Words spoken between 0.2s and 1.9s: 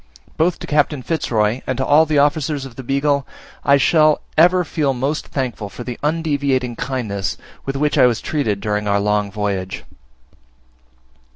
Both to Captain Fitz Roy and to